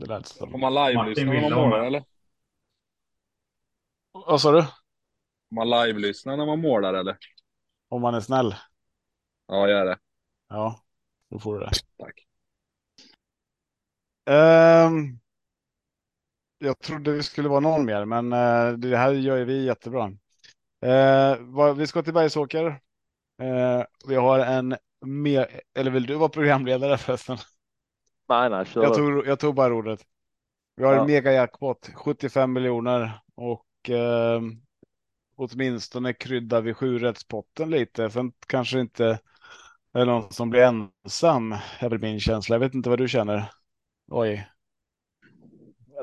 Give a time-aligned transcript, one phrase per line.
[0.00, 0.50] Det lät som.
[0.50, 2.04] Får man live-lyssna när man målar eller?
[4.12, 4.62] Vad sa du?
[4.62, 7.16] Får man live-lyssna när man målar eller?
[7.88, 8.54] Om man är snäll?
[9.46, 9.98] Ja, gör det.
[10.48, 10.80] Ja,
[11.28, 11.70] då får du det.
[11.98, 12.26] Tack.
[14.30, 15.20] Um,
[16.58, 20.06] jag trodde det skulle vara någon mer, men uh, det här gör ju vi jättebra.
[20.86, 22.66] Uh, vad, vi ska till Bergsåker.
[23.42, 27.38] Uh, vi har en mer, eller vill du vara programledare förresten?
[28.30, 30.06] Nej, nej, kör Jag tog, jag tog bara ordet.
[30.76, 31.00] Vi har Ja.
[31.02, 34.40] en mega jackpot, 75 miljoner och eh,
[35.36, 38.10] åtminstone kryddar vi sjurättspotten lite.
[38.10, 39.18] Sen kanske inte
[39.94, 42.54] är någon som blir ensam, är väl min känsla.
[42.54, 43.52] Jag vet inte vad du känner.
[44.12, 44.48] Oj,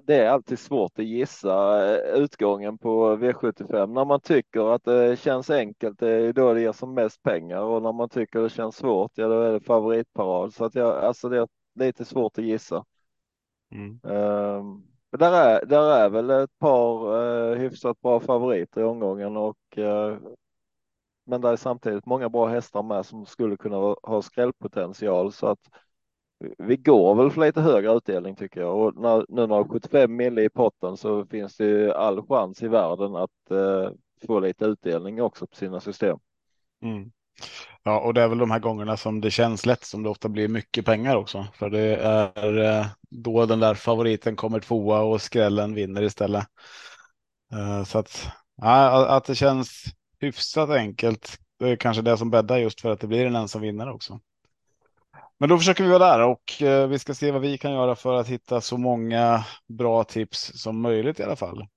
[0.04, 3.94] Det är alltid svårt att gissa eh, utgången på V75.
[3.94, 7.62] När man tycker att det känns enkelt, det är då det ger som mest pengar
[7.62, 10.54] och när man tycker det känns svårt, ja då är det favoritparad.
[10.54, 12.86] Så att jag, alltså det lite svårt att gissa.
[13.72, 14.00] mm.
[14.04, 19.38] Ehm, men där är, där är väl ett par uh, hyfsat bra favoriter i omgången
[19.38, 20.18] och eh,
[21.26, 25.60] men det är samtidigt många bra hästar med som skulle kunna ha- skrällpotential så att
[26.58, 29.64] vi går väl för lite högre utdelning tycker jag och när, nu när det är
[29.64, 33.92] 75 mille i potten så finns det ju all chans i världen att eh,
[34.28, 36.20] få lite utdelning också på sina system.
[36.82, 37.12] Mm.
[37.84, 40.30] Ja, och det är väl de här gångerna som det känns lätt som det ofta
[40.30, 41.48] blir mycket pengar också.
[41.54, 46.48] För det är eh, då den där favoriten kommer tvåa och skrällen vinner istället.
[47.54, 49.84] Eh, så att, ja, att det känns
[50.20, 51.40] hyfsat enkelt.
[51.60, 54.20] Det är kanske det som bäddar just för att det blir en ensam vinnare också.
[55.40, 57.96] Men då försöker vi vara där och eh, vi ska se vad vi kan göra
[57.96, 61.68] för att hitta så många bra tips som möjligt i alla fall.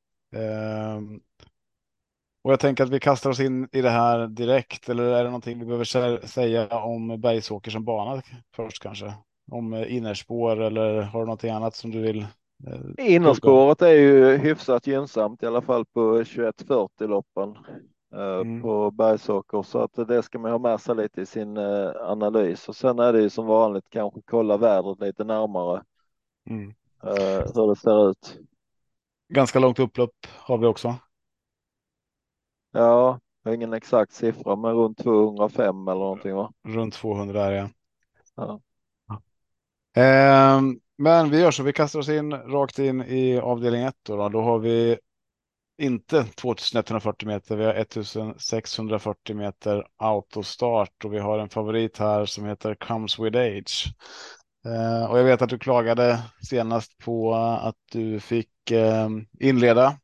[2.42, 4.88] Och jag tänker att vi kastar oss in i det här direkt.
[4.88, 8.22] Eller är det någonting vi behöver sä- säga om Bergsåker som bana
[8.56, 9.14] först kanske?
[9.52, 12.20] Om innerspår eller har du någonting annat som du vill?
[12.66, 17.56] eh, Innerspåret är ju hyfsat gynnsamt i alla fall på 2140 loppen
[18.14, 18.60] eh, Mm.
[18.60, 22.69] på Bergsåker så att det ska man ha med sig lite i sin eh, analys
[22.69, 25.82] och sen är det ju som vanligt kanske kolla vädret lite närmare
[26.50, 26.75] Mm.
[27.04, 28.38] eh, hur det ser ut.
[29.28, 30.94] Ganska långt upplopp har vi också.
[32.72, 36.53] Ja, jag har ingen exakt siffra men runt 205 eller någonting va?
[36.69, 37.70] Runt 200 är jag.
[38.36, 38.60] Ja.
[39.97, 44.16] Ehm, men vi gör så, vi kastar oss in rakt in i avdelning 1 då,
[44.16, 44.28] då.
[44.28, 44.98] Då har vi
[45.78, 52.44] inte 2140 meter, vi har 1640 meter autostart och vi har en favorit här som
[52.44, 53.94] heter Comes with Age.
[54.64, 59.09] Eh, och jag vet att du klagade senast på att du fick eh,
[59.41, 59.98] inleda.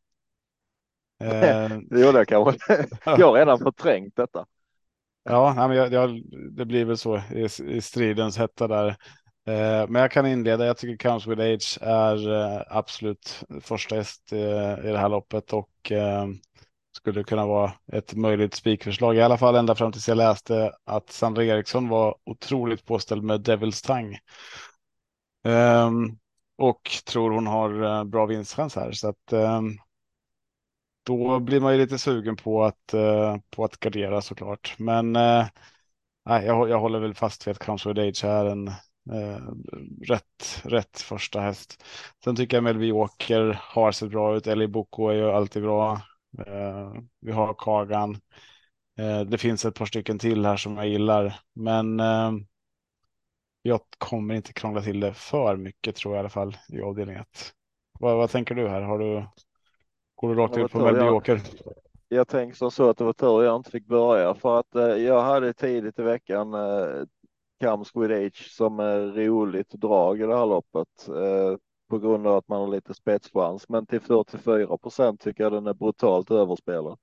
[1.21, 2.87] Eh, Det gjorde jag kanske.
[3.05, 4.47] jag har redan förträngt detta.
[5.25, 6.23] Ja, nej, men jag, jag,
[6.53, 8.89] det blir väl så i, i stridens hetta där.
[9.47, 10.67] Eh, men jag kan inleda.
[10.67, 15.53] Jag tycker Comes with Age är eh, absolut första häst eh, i det här loppet
[15.53, 16.27] och eh,
[16.97, 19.17] skulle kunna vara ett möjligt spikförslag.
[19.17, 23.49] I alla fall ända fram tills jag läste att Sandra Eriksson var otroligt påställd med
[23.49, 24.19] Devil's Tongue.
[25.45, 26.19] Ehm,
[26.59, 28.93] och tror hon har eh, bra vinstchans här.
[28.93, 29.77] Så att ehm,
[31.07, 34.75] då blir man ju lite sugen på att, eh, på att gardera såklart.
[34.79, 35.47] Men eh,
[36.27, 38.69] nej, jag, jag håller väl fast vid att Comes with Age är en
[39.13, 39.43] eh,
[40.09, 41.85] rätt, rätt första häst.
[42.25, 44.47] Sen tycker jag Melby Åker har sett bra ut.
[44.47, 45.93] Ellie Boko är ju alltid bra.
[46.47, 48.21] Eh, vi har Kagan.
[48.99, 52.33] Eh, det finns ett par stycken till här som jag gillar, men eh,
[53.63, 57.17] jag kommer inte krångla till det för mycket tror jag i alla fall i avdelning
[57.17, 57.53] 1.
[58.01, 58.83] Vad, vad tänker du här?
[58.83, 59.27] Har du,
[60.17, 61.01] går du rakt ut på Melby
[62.09, 62.29] jag?
[62.29, 65.23] Tänker som så att det var tur jag inte fick börja för att eh, jag
[65.23, 67.05] hade tidigt i veckan eh,
[67.95, 72.49] with Age som är roligt drag i det här loppet eh, på grund av att
[72.49, 73.69] man har lite spetschans.
[73.69, 76.99] Men till 44 procent tycker jag den är brutalt överspelad.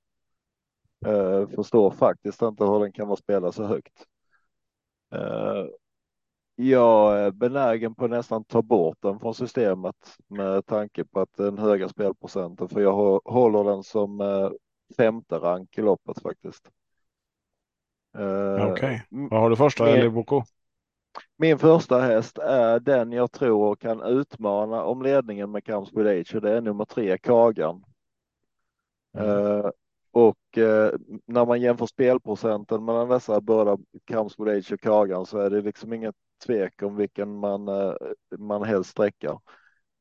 [1.06, 4.06] Eh, förstår faktiskt inte hur den kan vara spelad så högt.
[6.56, 9.96] Jag är benägen på att nästan ta bort den från systemet
[10.28, 14.50] med tanke på att den höga spelprocenten för jag hå- håller den som eh,
[14.96, 16.70] femte rank i loppet faktiskt.
[18.18, 19.84] Eh, Okej, m- vad har du först då?
[19.84, 20.42] med- Ellie Boko?
[21.36, 26.40] Min första häst är den jag tror kan utmana om ledningen med with Age och
[26.40, 27.84] det är nummer tre Kagan.
[29.18, 29.28] Mm.
[29.30, 29.70] Eh,
[30.12, 30.90] och eh,
[31.26, 33.76] när man jämför spelprocenten mellan dessa båda
[34.38, 36.14] with Age och Kagan så är det liksom inget
[36.46, 37.94] tvek om vilken man, eh,
[38.38, 39.38] man helst sträcker.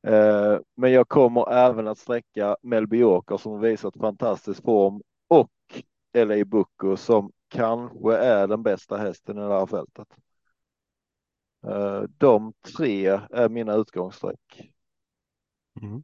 [0.07, 5.51] Eh, men jag kommer även att sträcka Melby åker som visat fantastisk form och
[6.13, 10.07] LA Bucco som kanske är den bästa hästen i det här fältet.
[11.67, 14.71] Eh, de tre är mina utgångssträck.
[15.81, 16.03] Mm.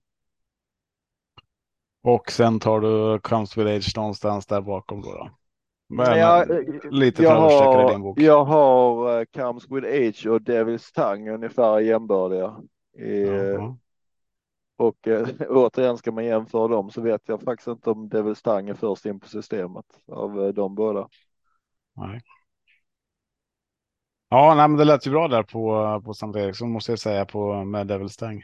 [2.01, 5.13] Och sen tar du Comes Village någonstans där bakom då.
[5.13, 5.38] då.
[5.89, 8.19] Men Ja, eh, eh, lite jag framsträckare i har, din bok.
[8.19, 12.61] jag har uh, Comes with Age och Devil's Tongue ungefär jämbördiga.
[12.97, 13.77] I, Jaha.
[14.77, 18.71] Och eh, återigen ska man jämföra dem så vet jag faktiskt inte om Devil's Tongue
[18.71, 21.09] är först in på systemet av eh, de båda.
[21.95, 22.21] Nej.
[24.29, 27.25] Ja, nej, men det lät ju bra där på, på Sankt Eriksson måste jag säga
[27.25, 28.43] på med Devil Stang.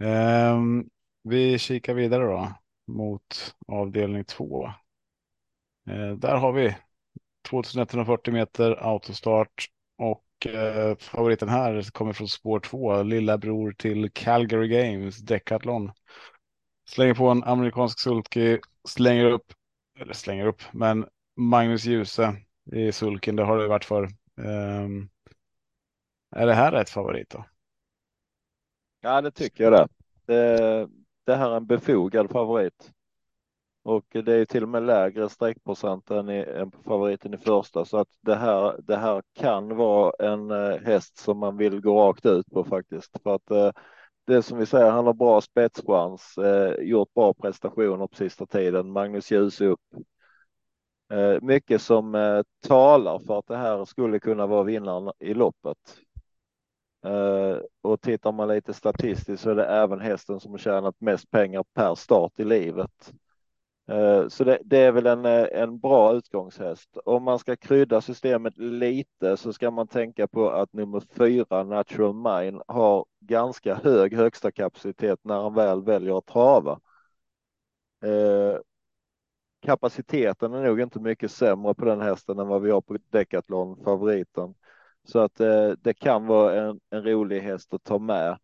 [0.00, 0.84] Ehm,
[1.22, 2.52] vi kikar vidare då
[2.86, 4.72] mot avdelning två.
[5.90, 6.76] Eh, där har vi
[7.48, 9.66] 2140 meter autostart
[9.98, 13.02] och eh, favoriten här kommer från spår 2.
[13.02, 15.92] lilla bror till Calgary Games, Decathlon.
[16.90, 18.58] Slänger på en amerikansk sulky,
[18.88, 19.52] slänger upp,
[19.98, 21.06] eller slänger upp, men
[21.36, 22.36] Magnus Djuse
[22.72, 24.08] i sulken, det har det varit för.
[24.42, 25.08] Ehm,
[26.36, 27.44] är det här rätt favorit då?
[29.00, 29.88] Ja, det tycker jag det.
[30.26, 30.88] Det,
[31.24, 32.92] det här är en befogad favorit.
[33.90, 37.84] Och det är till och med lägre streckprocent än, i, än på favoriten i första
[37.84, 42.08] så att det här, det här kan vara en eh, häst som man vill gå
[42.08, 43.22] rakt ut på faktiskt.
[43.22, 43.70] För att eh,
[44.26, 48.92] det som vi säger, han har bra spetschans, eh, gjort bra prestationer på sista tiden.
[48.92, 49.80] Magnus ljus upp.
[51.12, 55.78] Eh, mycket som eh, talar för att det här skulle kunna vara vinnaren i loppet.
[57.04, 61.30] Eh, och tittar man lite statistiskt så är det även hästen som har tjänat mest
[61.30, 63.12] pengar per start i livet.
[63.90, 66.96] Eh, så det, det, är väl en, eh, en bra utgångshäst.
[67.04, 72.14] Om man ska krydda systemet lite så ska man tänka på att nummer fyra Natural
[72.14, 76.80] Mine har ganska hög högsta kapacitet när han väl väljer att trava.
[78.04, 78.58] Eh,
[79.62, 83.84] kapaciteten är nog inte mycket sämre på den hästen än vad vi har på Decathlon
[83.84, 84.54] favoriten.
[85.04, 88.38] Så att eh, det kan vara en, en rolig häst att ta med.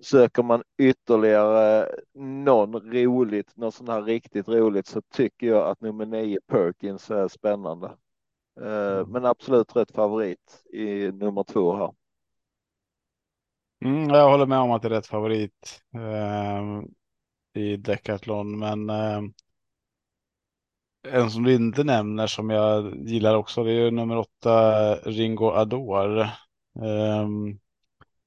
[0.00, 6.06] Söker man ytterligare någon roligt, något sånt här riktigt roligt så tycker jag att nummer
[6.06, 7.86] nio Perkins är spännande.
[8.60, 11.92] Eh, men absolut rätt favorit i nummer två här.
[13.84, 16.82] Mm, jag håller med om att det är rätt favorit eh,
[17.62, 19.22] i Decathlon, men eh,
[21.08, 25.50] en som du inte nämner som jag gillar också, det är ju nummer åtta Ringo
[25.50, 26.20] Ador.
[26.20, 27.28] Eh,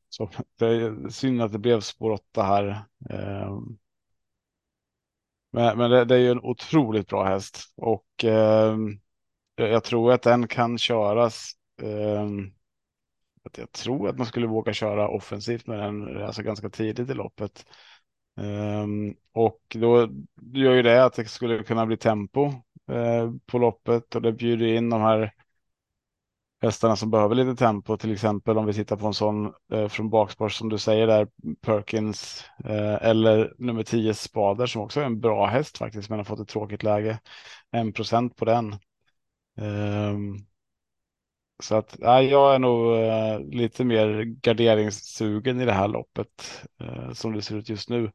[0.09, 0.29] så
[0.59, 2.67] det är synd att det blev spår åtta här.
[3.09, 3.59] Eh,
[5.51, 8.77] men men det, det, är ju en otroligt bra häst och eh,
[9.56, 11.51] jag tror att den kan köras.
[11.81, 12.27] Eh,
[13.57, 17.65] jag tror att man skulle våga köra offensivt med den alltså ganska tidigt i loppet.
[18.35, 20.09] Um, och då
[20.53, 22.45] gör ju det att det skulle kunna bli tempo
[22.91, 25.33] eh, på loppet och det bjuder in de här
[26.61, 30.09] hästarna som behöver lite tempo, till exempel om vi tittar på en sån eh, från
[30.09, 31.27] bakspår som du säger där,
[31.61, 36.23] Perkins eh, eller nummer 10 Spader som också är en bra häst faktiskt, men har
[36.23, 37.19] fått ett tråkigt läge.
[37.71, 38.75] En procent på den.
[39.57, 40.38] Um,
[41.63, 47.11] så att ja, jag är nog eh, lite mer garderingssugen i det här loppet eh,
[47.11, 48.11] som det ser ut just nu.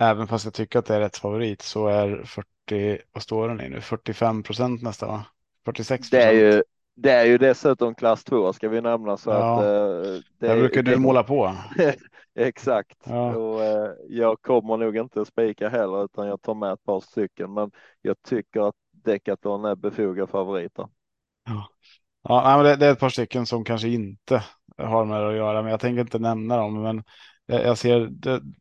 [0.00, 3.60] Även fast jag tycker att det är rätt favorit så är 40, vad står den
[3.60, 5.24] i nu, 45 procent nästan va?
[5.64, 6.62] 46 Det är ju,
[6.94, 9.54] det är ju dessutom klass 2 ska vi nämna så ja.
[9.54, 9.64] att.
[9.64, 11.56] Eh, det, Där brukar du det, måla på.
[12.34, 12.98] Exakt.
[13.04, 13.36] Ja.
[13.36, 17.54] Och, eh, jag kommer nog inte spika heller utan jag tar med ett par stycken
[17.54, 17.70] men
[18.02, 20.88] jag tycker att Decathlon är befogad favoriter.
[21.48, 21.68] Ja.
[22.22, 24.44] Ja, men det, det, är ett par stycken som kanske inte
[24.78, 26.82] har med det att göra, men jag tänker inte nämna dem.
[26.82, 27.02] Men
[27.46, 28.08] jag ser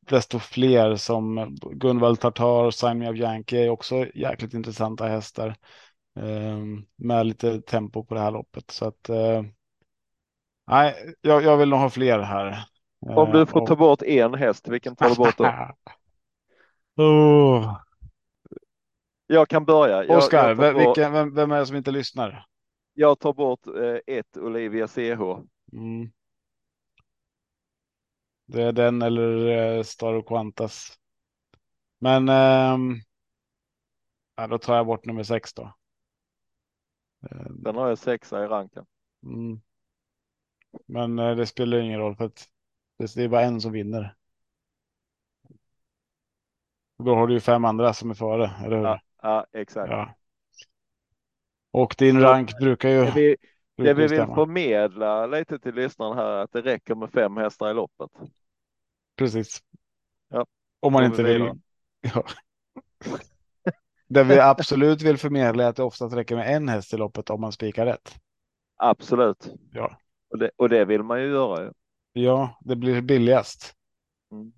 [0.10, 5.54] desto fler som Gunvald Tartar, Sign Me of Yankee är också jäkligt intressanta hästar eh,
[6.96, 8.72] med lite tempo på det här loppet.
[8.72, 9.44] Så att eh,
[10.68, 12.66] nej, jag, jag vill nog ha fler här.
[13.00, 15.46] Om du får ta bort en häst, vilken tar du bort då?
[17.04, 17.78] oh.
[19.28, 20.04] Jag kan börja.
[20.04, 22.46] Jag, Oskar, jag vem, vem, vem är det som inte lyssnar?
[22.94, 25.22] Jag tar bort eh, ett Olivia CH.
[25.74, 26.12] Mm.
[28.46, 30.98] Det är den eller eh, Star Quantas.
[32.00, 32.78] Men eh,
[34.36, 35.74] ja, då tar jag bort nummer sex då.
[37.50, 38.86] Den har jag sexa i ranken.
[39.24, 39.62] Mm.
[40.86, 42.48] Men eh, det spelar ingen roll för att
[42.98, 44.16] det är bara en som vinner.
[47.04, 48.86] Då har du ju fem andra som är före, eller hur?
[48.86, 49.92] Ja, ja exakt.
[49.92, 50.16] Ja.
[51.72, 53.06] Och din rank brukar ju.
[53.06, 53.38] Det vi,
[53.78, 57.38] brukar det vi vill förmedla lite till lyssnaren här är att det räcker med fem
[57.38, 58.12] hästar i loppet.
[59.16, 59.64] Precis.
[60.30, 60.46] Ja,
[60.80, 61.52] Om man inte vi vill.
[62.16, 62.24] Ja.
[64.14, 67.30] Det vi absolut vill förmedla är att det oftast räcker med en häst i loppet
[67.30, 68.16] om man spikar rätt.
[68.78, 69.48] Absolut.
[69.72, 69.98] Ja.
[70.30, 71.64] Och det, och det vill man ju göra.
[71.64, 71.72] ju.
[72.14, 73.74] Ja, det blir billigast.
[74.32, 74.54] Mm.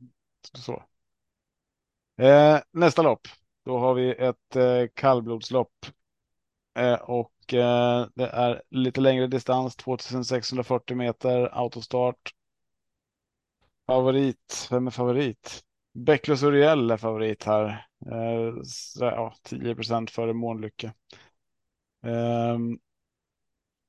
[0.53, 0.83] så.
[2.17, 3.27] Eh, nästa lopp.
[3.65, 5.85] Då har vi ett eh, kallblodslopp.
[6.79, 12.33] Eh, och eh, det är lite längre distans, 2640 meter autostart.
[13.87, 15.63] Favorit, vem är favorit?
[15.93, 17.67] Becklos Uriel är favorit här.
[18.11, 20.93] Eh, så, ja, 10 procent före Månlycke.
[22.03, 22.79] Ehm,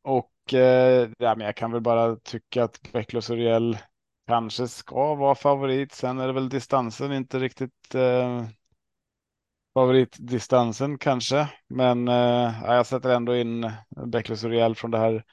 [0.02, 3.78] och eh, ja, men jag kan väl bara tycka att Becklos Uriel
[4.26, 5.92] kanske ska vara favorit.
[5.92, 8.44] Sen är det väl distansen inte riktigt eh,
[9.75, 11.49] favoritdistansen kanske.
[11.68, 13.70] Men eh, jag sätter ändå in
[14.06, 15.25] Becklos Uriel från det här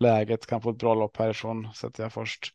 [0.00, 0.46] läget.
[0.46, 2.52] Kan få ett bra lopp härifrån sätter jag först.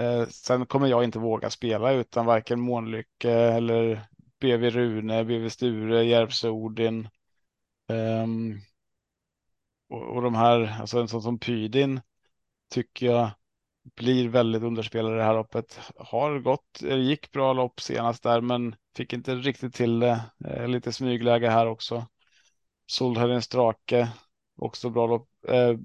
[0.00, 4.00] Eh, sen kommer jag inte våga spela utan varken Månlycke eller
[4.40, 7.08] BV Rune, BV Sture, Järvsö Odin.
[7.88, 8.60] Um,
[9.88, 12.00] och, och, de här, alltså en sån som Pydin
[12.70, 13.30] tycker jag
[13.96, 15.80] blir väldigt underspelare i det här loppet.
[15.96, 20.20] Har gått, gick bra lopp senast där, men fick inte riktigt till det.
[20.44, 22.06] Eh, lite smygläge här också.
[22.86, 24.08] Soldhöjdens Strake,
[24.56, 25.76] också bra lopp, eh,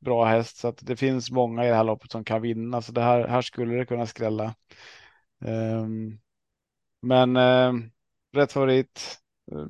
[0.00, 2.92] bra häst, så att det finns många i det här loppet som kan vinna, så
[2.92, 4.54] det här, här skulle det kunna skrälla.
[5.44, 6.20] Um,
[7.02, 7.72] men eh,
[8.32, 9.18] rätt favorit,
[9.52, 9.66] eh,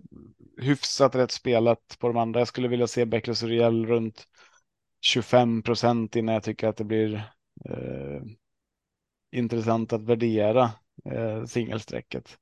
[0.65, 2.41] hyfsat rätt spelat på de andra.
[2.41, 4.25] Jag skulle vilja se Becklers Uriel runt
[5.01, 7.15] 25 procent innan jag tycker att det blir
[7.65, 8.23] eh,
[9.33, 10.71] intressant att värdera
[11.05, 12.39] eh, singelsträcket.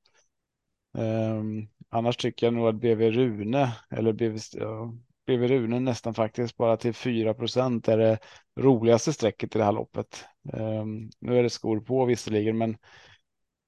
[0.92, 4.94] Um, ehm, annars tycker jag nog att BV Rune eller BV, ja,
[5.28, 8.18] BV Rune nästan faktiskt bara till 4 procent är det
[8.56, 10.24] roligaste strecket i det här loppet.
[10.52, 12.76] Ehm, nu är det skor på visserligen, men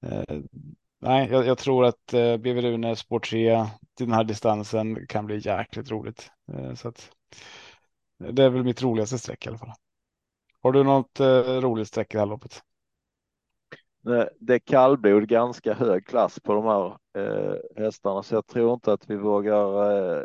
[0.05, 0.39] eh,
[0.99, 3.65] nej, jag, jag, tror att eh, BV Rune spår 3
[3.97, 6.31] till den här distansen kan bli jäkligt roligt.
[6.53, 7.11] Eh, så att,
[8.17, 9.73] det är väl mitt roligaste streck i alla fall.
[10.61, 12.61] Har du något eh, roligt streck i det här loppet?
[14.39, 18.93] det är kallblod ganska hög klass på de här eh, hästarna så jag tror inte
[18.93, 20.23] att vi vågar, eh,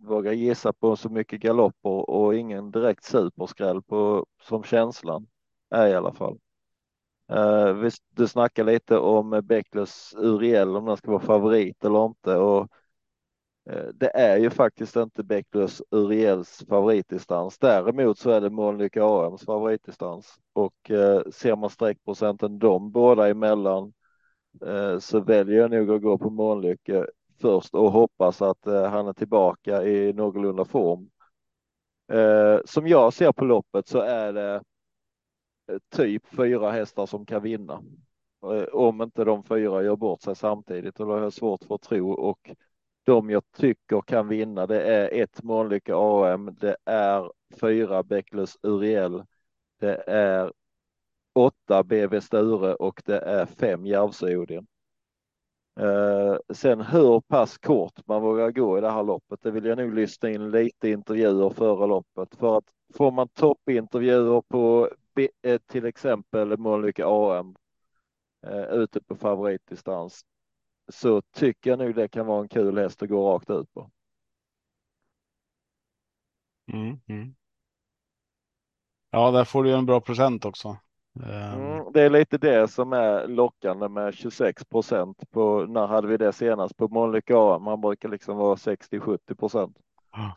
[0.00, 5.26] vågar gissa på så mycket galopper och ingen direkt superskräll på som känslan
[5.70, 6.38] är i alla fall.
[7.30, 12.36] Eh, vi, du snackar lite om Bäcklös Uriel om den ska vara favorit eller inte
[12.36, 12.68] och
[13.70, 17.58] eh, det är ju faktiskt inte Bäcklös Uriels favoritdistans.
[17.58, 23.92] Däremot så är det Månlycke AMs favoritdistans och eh, ser man streckprocenten de båda emellan
[24.66, 27.06] eh, så väljer jag nog att gå på Månlycke
[27.40, 31.10] först och hoppas att eh, han är tillbaka i någorlunda form.
[32.12, 34.62] Eh, som jag ser på loppet så är det
[35.72, 37.82] eh, typ fyra hästar som kan vinna.
[38.72, 41.82] Om inte de fyra gör bort sig samtidigt och då har jag svårt för att
[41.82, 42.50] tro och
[43.04, 49.24] de jag tycker kan vinna det är ett Månlycke AM, det är fyra Bäcklös Uriel,
[49.80, 50.52] det är
[51.32, 54.66] åtta BV Sture och det är fem Järvsö-Odin.
[55.80, 59.78] Eh, sen hur pass kort man vågar gå i det här loppet, det vill jag
[59.78, 62.34] nog lyssna in lite intervjuer före loppet.
[62.34, 64.90] För att får man toppintervjuer på
[65.42, 67.56] eh, till exempel Månlycke AM
[68.46, 70.24] eh, ute på favoritdistans,
[70.92, 73.90] så tycker jag nog det kan vara en kul häst att gå rakt ut på.
[76.72, 77.34] Mm, mm.
[79.10, 80.78] Ja, där får du en bra procent också.
[81.16, 81.60] Ehm.
[81.60, 86.16] Mm, det är lite det som är lockande med 26 procent på när hade vi
[86.16, 86.84] det senast på
[87.28, 87.62] AM?
[87.62, 89.76] Man brukar liksom vara 60-70 procent.
[90.10, 90.30] Ah.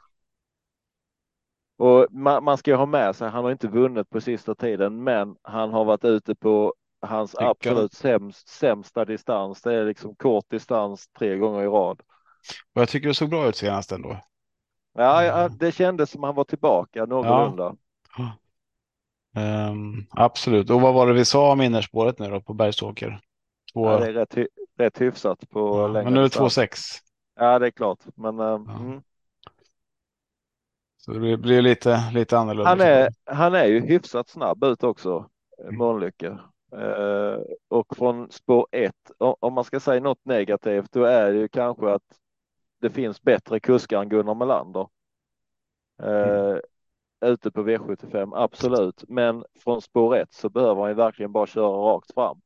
[1.77, 5.35] Och man, man, ska ha med sig, han har inte vunnit på sista tiden, men
[5.41, 7.45] han har varit ute på hans Tycker.
[7.45, 9.61] absolut sämst, sämsta distans.
[9.61, 12.01] Det är liksom kort distans tre gånger i rad.
[12.73, 14.17] Och jag tycker det såg bra ut senast ändå.
[14.93, 17.75] Ja, ja det kändes som han var tillbaka någorlunda.
[18.17, 18.31] Ja.
[19.35, 20.69] Um, absolut.
[20.69, 23.19] Och vad var det vi sa om innerspåret nu då på Bergsåker?
[23.73, 23.91] Två...
[23.91, 24.37] Ja, det är rätt,
[24.77, 26.99] rätt hyfsat på ja, Men nu är det 2,6.
[27.35, 27.99] Ja, det är klart.
[28.15, 28.79] Men um, ja.
[28.79, 29.01] mm.
[30.97, 32.69] Så det blir lite, lite annorlunda.
[32.69, 35.29] Han är, han är ju hyfsat snabb ut också,
[35.63, 35.75] mm.
[35.75, 36.37] Månlycke.
[36.77, 37.37] Eh,
[37.67, 41.91] och från spår 1, om man ska säga något negativt, då är det ju kanske
[41.91, 42.03] att
[42.81, 44.87] det finns bättre kuskar än Gunnar Melander.
[46.03, 46.61] Mm.
[47.23, 49.03] Ute på V75, absolut.
[49.07, 52.41] Men från spår 1 så behöver han ju verkligen bara köra rakt fram.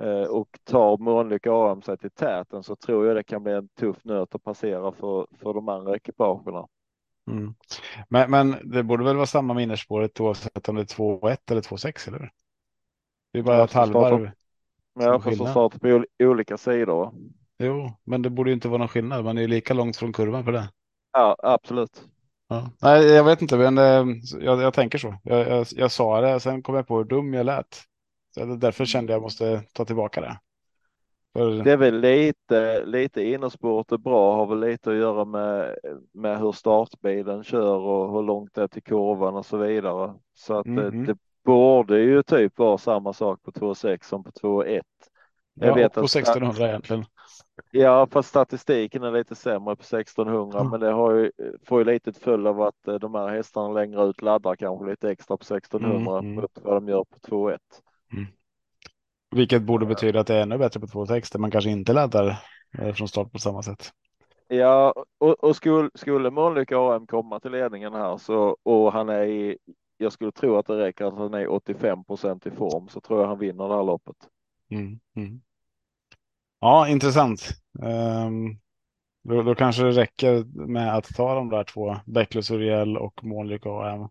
[0.00, 3.68] Eh, och tar Månlycke AM sig till täten så tror jag det kan bli en
[3.68, 6.66] tuff nöt att passera för, för de andra ekipagerna.
[7.30, 7.54] Mm.
[8.08, 11.60] Men, men det borde väl vara samma med innerspåret oavsett om det är 2-1 eller
[11.60, 12.32] 2-6 eller?
[13.32, 14.30] Det är bara ett halvvarv.
[14.94, 17.12] Ja, fast starta på olika sidor.
[17.58, 19.24] Jo, men det borde ju inte vara någon skillnad.
[19.24, 20.70] Man är ju lika långt från kurvan för det.
[21.12, 22.08] Ja, absolut.
[22.50, 22.70] Ja.
[22.82, 25.14] Nej, jag vet inte, men eh, jag, jag tänker så.
[25.22, 27.82] Jag, jag, jag, sa det, sen kom jag på hur dum jag lät.
[28.34, 30.38] Så därför kände jag måste ta tillbaka det.
[31.32, 31.50] För...
[31.64, 35.76] Det är väl lite, lite innersport är bra, har väl lite att göra med,
[36.12, 40.14] med hur startbilen kör och hur långt det är till kurvan och så vidare.
[40.34, 41.06] Så att mm -hmm.
[41.06, 44.80] det, det, borde ju typ vara samma sak på 2.6 som på 2.1.
[45.54, 47.04] Jag vet på 1600 egentligen.
[47.70, 50.70] Ja, fast statistiken är lite sämre på 1600, mm.
[50.70, 51.32] men det har ju,
[51.66, 55.10] får ju lite följd av att eh, de här hästarna längre ut laddar kanske lite
[55.10, 56.34] extra på 1600 mm.
[56.34, 57.58] mot vad de gör på 2.1.
[58.12, 58.26] Mm.
[59.30, 62.42] Vilket borde betyda att det är ännu bättre på 2.6 där man kanske inte laddar
[62.78, 63.92] eh, från start på samma sätt.
[64.48, 69.22] Ja, och, och skulle, skulle Månlycke AM komma till ledningen här så och han är
[69.22, 69.58] i,
[69.96, 73.20] jag skulle tro att det räcker att han är 85 procent i form så tror
[73.20, 74.16] jag han vinner det här loppet.
[74.70, 75.40] Mm, mm.
[76.60, 77.48] Ja, intressant.
[77.78, 78.58] Um,
[79.28, 83.68] då, då, kanske det räcker med att ta de där två, Bäcklös Uriel och Månlycke
[83.68, 84.08] AM.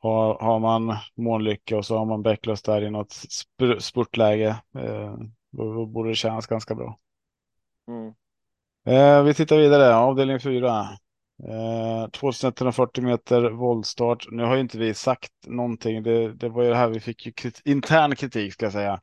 [0.00, 4.48] Har, har man Månlycke och så har man Bäcklös där i något sp spurtläge,
[4.78, 5.14] eh,
[5.52, 6.98] då, då, borde det kännas ganska bra.
[7.88, 8.14] Mm.
[8.86, 10.88] Eh, vi tittar vidare, avdelning 4.
[11.48, 14.26] Eh, 2140 meter voltstart.
[14.30, 16.02] Nu har ju inte vi sagt någonting.
[16.02, 19.00] Det, det var ju det här vi fick ju krit intern kritik ska jag säga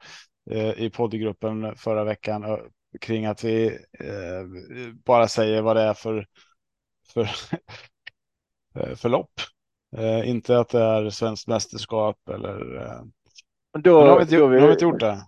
[0.75, 2.57] i poddgruppen förra veckan eh,
[3.01, 3.67] kring att vi
[3.99, 4.45] eh,
[5.05, 6.25] bara säger vad det är för
[7.13, 7.21] för,
[8.79, 9.31] eh, för lopp.
[9.97, 12.59] Eh, inte att det är svenskt mästerskap eller.
[13.79, 15.27] Då, Men har vi inte, vi, har vi inte gjort det.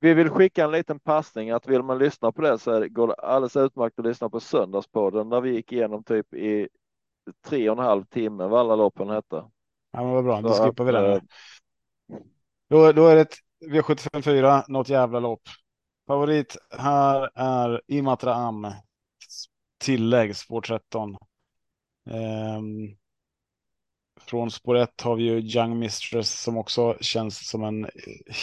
[0.00, 3.14] Vi vill skicka en liten passning att vill man lyssna på det så går det
[3.14, 6.68] alldeles utmärkt att lyssna på söndagspodden där vi gick igenom typ i
[7.46, 9.44] tre och en halv timme vad alla loppen hette.
[9.92, 11.20] Ja, men vad bra, då skippar vi det.
[12.70, 13.26] Då, då är det
[13.70, 15.42] V754, något jävla lopp.
[16.06, 18.72] Favorit här är Imatra Am.
[19.78, 21.16] Tillägg spår 13.
[22.10, 22.96] Um, ehm,
[24.20, 27.90] från spår 1 har vi ju Young Mistress som också känns som en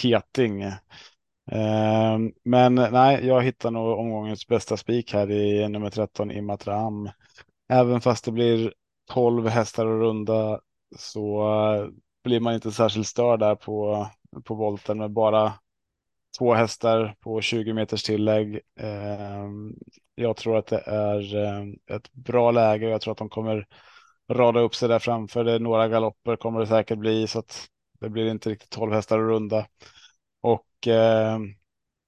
[0.01, 0.63] heting.
[1.51, 7.10] Um, men nej, jag hittar nog omgångens bästa spik här i nummer 13 Imatra Am.
[7.69, 8.73] Även fast det blir
[9.10, 10.60] 12 hästar och runda
[10.97, 11.41] så
[11.73, 11.88] eh,
[12.23, 14.08] blir man inte särskilt störd där på
[14.46, 15.54] på volten med bara
[16.39, 18.60] två hästar på 20 meters tillägg.
[18.80, 19.76] Ehm,
[20.15, 23.68] jag tror att det är eh, ett bra läge och jag tror att de kommer
[24.32, 25.44] rada upp sig där framför.
[25.44, 27.68] Det några galopper kommer det säkert bli så att
[28.00, 29.68] det blir inte riktigt 12 hästar att runda.
[30.42, 31.56] Och ehm,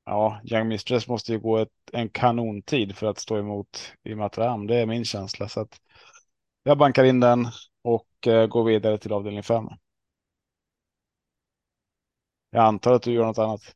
[0.05, 4.67] ja, Young Mistress måste ju gå ett, en kanontid för att stå emot i Matram.
[4.67, 5.79] Det är min känsla så att
[6.63, 7.47] jag bankar in den
[7.83, 9.65] och eh, går vidare till avdelning 5.
[12.53, 13.75] Jag antar att du gör något annat.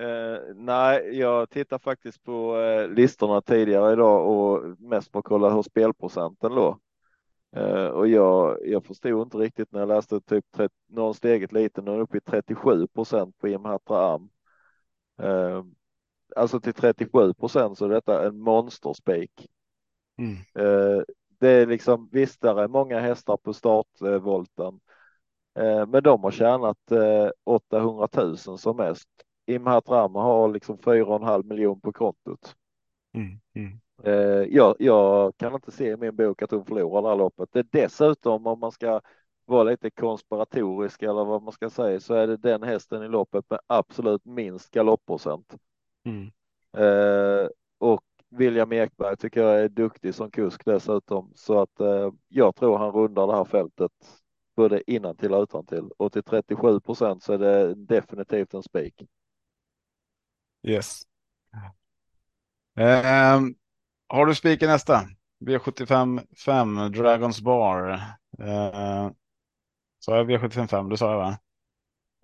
[0.00, 5.54] Uh, nej, jag tittar faktiskt på uh, listorna tidigare idag och mest på att kolla
[5.54, 6.78] hur spelprocenten låg.
[7.56, 11.82] Uh, och jag, jag förstod inte riktigt när jag läste typ 30, någon steget lite,
[11.82, 14.30] nu är uppe i 37 procent på Imhatra Am.
[15.22, 15.64] Uh,
[16.36, 19.48] alltså till 37 procent så är detta en monsterspik.
[20.18, 20.36] Mm.
[21.38, 24.80] det är liksom, visst, där är många hästar på startvolten.
[25.56, 26.78] Eh, men de har tjänat
[27.44, 29.08] 800 eh, 000 som mest.
[29.46, 32.56] Imhat Rama har liksom 4,5 miljon på kontot.
[33.14, 33.80] Mm, mm.
[34.02, 37.48] Eh, jag, jag, kan inte se i min bok att hon förlorar det här loppet.
[37.52, 39.00] Det är dessutom om man ska
[39.44, 43.50] vara lite konspiratorisk eller vad man ska säga så är det den hästen i loppet
[43.50, 45.56] med absolut minst galoppprocent.
[46.04, 46.30] Mm.
[47.78, 51.80] och William Ekberg tycker jag är duktig som kusk dessutom så att
[52.28, 53.92] jag tror han rundar det här fältet
[54.56, 58.62] både innan till och utan till och till 37 procent så är det definitivt en
[58.62, 59.02] spik.
[60.62, 61.02] Yes.
[62.76, 63.40] Eh,
[64.08, 65.00] har du spiken nästa?
[65.40, 67.88] V75 5 Dragons Bar.
[68.38, 69.10] Eh,
[69.98, 70.88] sa jag V75 5?
[70.88, 71.38] Det sa jag va?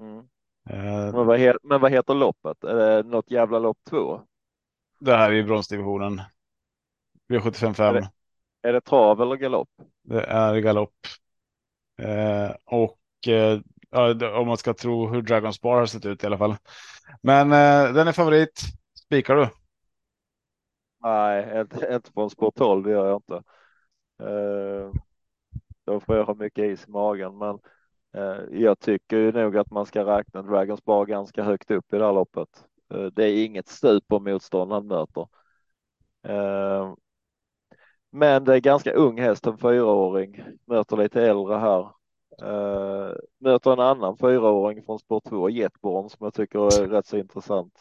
[0.00, 0.18] Mm.
[0.70, 2.64] Eh, men, vad heter, men vad heter loppet?
[2.64, 4.20] Är det något jävla lopp 2?
[4.98, 6.20] Det här är bronsdivisionen.
[7.28, 7.96] V75 5.
[7.96, 8.10] Är det,
[8.62, 9.70] är det trav eller galopp?
[10.02, 10.94] Det är galopp.
[12.02, 13.60] Eh, och eh,
[14.40, 16.56] om man ska tro hur Dragons Bar har sett ut i alla fall.
[17.22, 18.60] Men eh, den är favorit.
[19.06, 19.48] Spikar du?
[21.02, 23.34] Nej, inte, inte på en sport 12 gör jag inte.
[24.20, 24.92] Eh,
[25.84, 27.58] då får jag ha mycket is i magen, men
[28.14, 31.98] eh, jag tycker ju nog att man ska räkna Dragons Bar ganska högt upp i
[31.98, 32.64] det här loppet.
[32.94, 35.28] Eh, det är inget stup på motståndaren möter.
[36.28, 36.94] Eh,
[38.12, 41.88] men det är ganska ung häst, en fyraåring, möter lite äldre här.
[42.42, 47.16] Uh, möter en annan fyraåring från spår 2, Jetborn, som jag tycker är rätt så
[47.16, 47.74] intressant.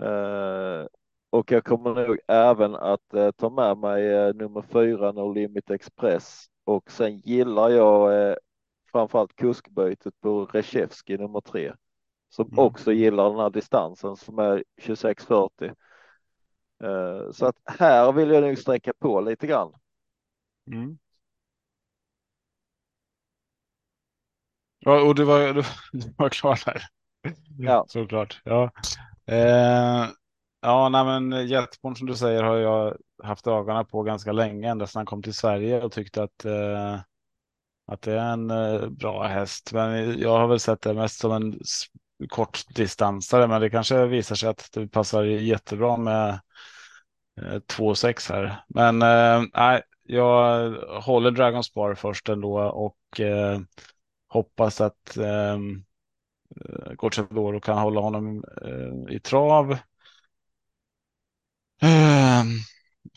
[0.00, 0.86] Uh,
[1.30, 6.46] och jag kommer nog även att uh, ta med mig nummer fyra, No Limit Express.
[6.64, 8.36] Och sen gillar jag
[8.92, 11.72] framförallt kuskbytet på Reshevski nummer tre.
[12.28, 12.58] Som Mm.
[12.58, 15.72] också gillar den här distansen som är 2640.
[16.82, 19.72] Eh, Så att här vill jag nog sträcka på lite grann.
[20.66, 20.98] Mm.
[24.78, 26.82] Ja, och du var, du, du var klar där.
[27.58, 27.84] Ja.
[27.88, 28.40] Såklart.
[28.44, 28.70] Ja,
[29.26, 30.08] eh,
[30.62, 34.86] ja nej, men Jetborn som du säger har jag haft ögonen på ganska länge, ända
[34.86, 37.00] sedan han kom till Sverige och tyckte att, eh,
[37.86, 39.72] att det är en eh, bra häst.
[39.72, 41.60] Men jag har väl sett det mest som en
[42.28, 46.40] kortdistansare, men det kanske visar sig att det passar jättebra med
[47.40, 48.64] eh, 2,6 här.
[48.68, 50.70] Men eh, nej, jag
[51.02, 53.60] håller Dragon Spar först ändå och eh,
[54.28, 59.76] hoppas att eh, eh, Gocciadoro kan hålla honom eh, i trav.
[61.82, 62.44] Eh,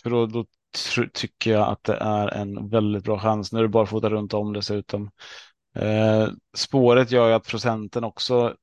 [0.03, 0.45] för då, då
[0.77, 3.51] tr- tycker jag att det är en väldigt bra chans.
[3.53, 5.11] Nu är det bara fota runt om dessutom.
[5.75, 8.55] Eh, spåret gör ju att procenten också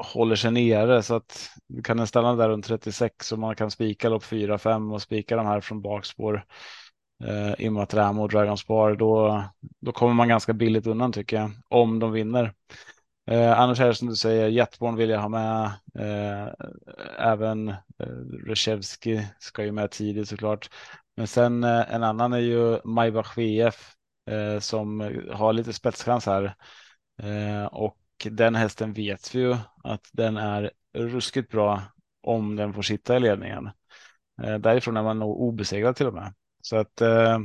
[0.00, 3.70] håller sig nere så att du kan den stanna där runt 36 och man kan
[3.70, 6.44] spika lopp 4-5 och spika de här från bakspår.
[7.24, 9.42] Eh, Imatramo och Dragon Spar, då,
[9.80, 12.54] då kommer man ganska billigt undan tycker jag, om de vinner.
[13.30, 15.64] Eh, annars är det som du säger, Jetborn vill jag ha med.
[15.98, 16.52] Eh,
[17.18, 18.06] även eh,
[18.46, 20.70] Reshevski ska ju med tidigt såklart.
[21.16, 23.92] Men sen eh, en annan är ju Maybach VF
[24.30, 25.00] eh, som
[25.32, 26.54] har lite spetschans här.
[27.22, 27.64] Eh,
[28.20, 31.82] och den hästen vet vi ju att den är ruskigt bra
[32.22, 33.70] om den får sitta i ledningen.
[34.42, 36.34] Eh, därifrån är man nog obesegrad till och med.
[36.62, 37.38] Så att eh,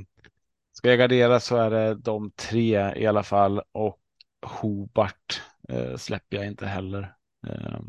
[0.74, 4.00] ska jag gardera så är det de tre i alla fall och
[4.46, 7.16] Hobart eh, släpper jag inte heller.
[7.48, 7.80] Eh,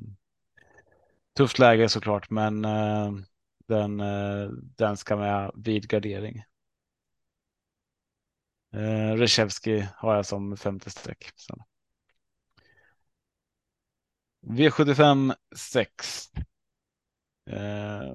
[1.36, 3.12] tufft läge såklart, men eh,
[3.68, 6.42] den, eh, den ska med vid gardering.
[8.74, 11.30] Eh, Reshevski har jag som femte streck.
[11.36, 11.58] Sen.
[14.46, 16.30] V75 6.
[17.50, 18.14] Eh,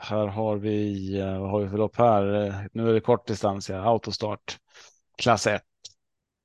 [0.00, 2.34] här har vi, eh, vad har vi för lopp här?
[2.34, 3.76] Eh, nu är det kort distans, ja.
[3.76, 4.58] autostart,
[5.16, 5.62] klass 1.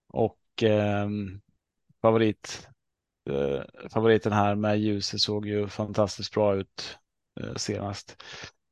[0.09, 1.09] Och eh,
[2.01, 2.67] favorit,
[3.29, 6.97] eh, favoriten här med ljuset såg ju fantastiskt bra ut
[7.39, 8.23] eh, senast.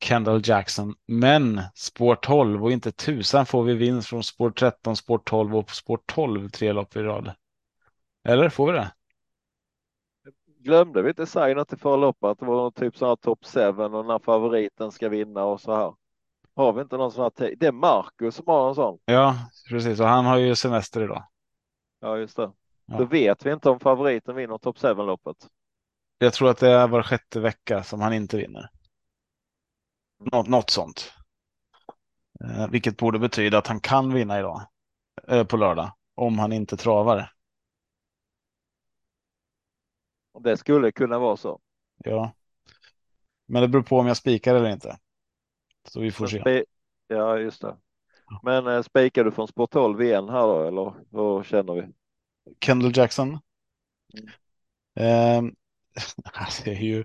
[0.04, 5.18] Kendall Jackson, men spår 12 och inte tusan får vi vinst från spår 13, spår
[5.26, 7.32] 12 och spår 12 tre lopp i rad.
[8.28, 8.92] Eller får vi det?
[10.66, 13.46] Glömde vi inte säga något i förra loppet att det var någon typ här top
[13.46, 15.94] 7 och när favoriten ska vinna och så här.
[16.56, 17.56] Har vi inte någon sån här?
[17.58, 19.00] Det är Marcus som har en sån.
[19.06, 19.36] Ja,
[19.70, 20.00] precis.
[20.00, 21.24] Och han har ju semester idag.
[22.00, 22.52] Ja, just det.
[22.86, 22.98] Ja.
[22.98, 25.48] Då vet vi inte om favoriten vinner top 7 loppet.
[26.18, 28.70] Jag tror att det är var sjätte vecka som han inte vinner.
[30.32, 31.14] Något, något sånt.
[32.44, 34.62] Eh, vilket borde betyda att han kan vinna idag.
[35.28, 35.92] Eh, på lördag.
[36.16, 37.35] Om han inte travar.
[40.36, 41.60] Och Det skulle kunna vara så.
[41.98, 42.34] Ja.
[43.46, 44.98] Men det beror på om jag spikar eller inte.
[45.88, 46.66] Så vi får se.
[47.08, 47.78] Ja, just det.
[48.44, 51.88] Men eh, spikar du från sport 12 igen här då, eller vad känner vi?
[52.66, 53.40] Kendall Jackson.
[54.14, 54.28] Mm.
[54.96, 55.54] Eh,
[56.64, 57.04] det, är ju,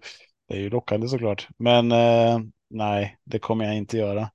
[0.48, 1.48] det är ju lockande såklart.
[1.56, 2.38] Men eh,
[2.70, 4.30] nej, det kommer jag inte göra.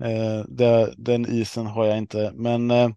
[0.00, 2.32] Eh, det, den isen har jag inte.
[2.34, 2.90] Men eh,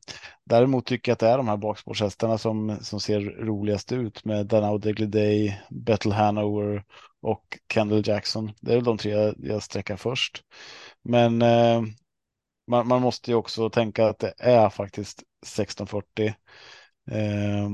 [0.46, 4.46] däremot tycker jag att det är de här bakspårshästarna som, som ser roligast ut med
[4.48, 6.84] Danao Degliday, Battle Hanover
[7.22, 8.52] och Kendall Jackson.
[8.62, 10.44] Det är väl de tre jag, jag sträcker först.
[11.04, 11.82] Men eh,
[12.68, 16.36] man, man måste ju också tänka att det är faktiskt 1640.
[17.12, 17.70] Eh,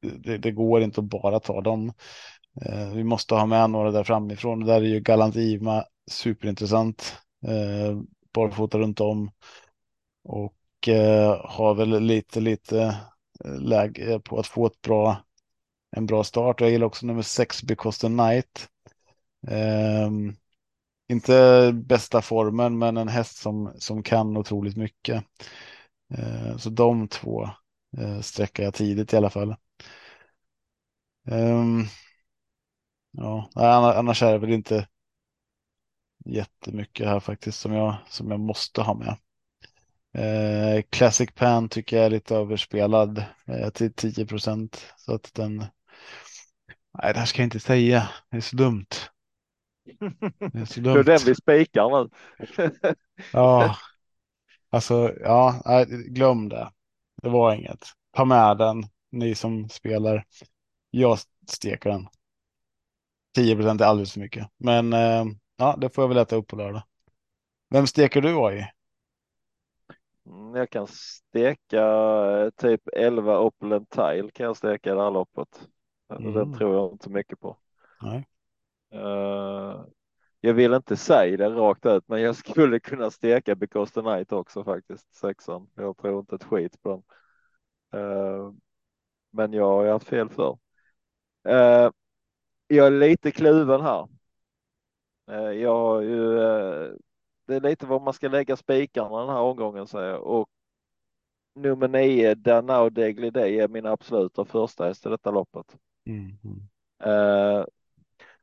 [0.00, 1.92] det, det går inte att bara ta dem.
[2.62, 4.60] Eh, vi måste ha med några där framifrån.
[4.64, 7.16] Där är ju Galant Ima superintressant.
[7.46, 7.96] Eh,
[8.34, 9.30] barfota runt om.
[10.24, 13.00] Och eh, har väl lite, lite
[13.44, 15.24] eh, läge på att få ett bra,
[15.96, 16.60] en bra start.
[16.60, 18.68] Jag gillar också nummer sex, Because the Night.
[19.48, 20.10] Eh,
[21.08, 25.24] inte bästa formen, men en häst som, som kan otroligt mycket.
[26.14, 27.44] Eh, så de två
[27.98, 29.56] eh, sträcker jag tidigt i alla fall.
[31.30, 31.84] Um,
[33.10, 34.88] ja, annars är det väl inte
[36.26, 39.16] jättemycket här faktiskt som jag, som jag måste ha med.
[40.14, 44.94] Eh, Classic Pan tycker jag är lite överspelad eh, till 10 procent.
[44.96, 45.58] Så att den...
[47.02, 48.08] Nej, det här ska jag inte säga.
[48.30, 48.86] Det är så dumt.
[50.52, 51.04] Det är så Det är dumt.
[51.04, 52.10] den vi spikar nu.
[53.32, 53.76] Ja,
[54.70, 56.70] alltså, ja, nej, glöm det.
[57.22, 57.84] Det var inget.
[58.12, 60.24] Ta med den, ni som spelar.
[60.90, 62.08] Jag steker den.
[63.34, 65.24] 10 procent är alldeles för mycket, men eh,
[65.56, 66.82] ja, det får jag väl äta upp på lördag.
[67.70, 68.66] Vem steker du AI?
[70.26, 75.10] Mm, jag kan steka eh, typ 11 Opulent Tile kan jag steka i det här
[75.10, 75.68] loppet.
[76.10, 76.32] Mm.
[76.32, 77.56] Den tror jag inte mycket på.
[78.02, 78.26] Nej.
[78.94, 79.84] Uh,
[80.40, 84.32] jag vill inte säga det rakt ut, men jag skulle kunna steka Because the Night
[84.32, 85.70] också faktiskt, sexan.
[85.74, 87.02] Jag tror inte ett skit på den.
[88.00, 88.52] Uh,
[89.30, 90.58] men jag har haft fel för.
[91.48, 91.90] Uh,
[92.66, 94.08] jag är lite kluven här.
[95.30, 96.34] Uh, jag har ju,
[97.46, 100.22] det är lite var man ska lägga spikarna den här omgången säger jag.
[100.22, 100.48] Och
[101.54, 105.76] nummer nio, Danao Degli Day är min absoluta första häst i detta loppet.
[106.06, 106.30] Mm.
[107.06, 107.64] Uh,